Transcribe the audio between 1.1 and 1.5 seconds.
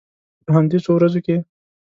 کې.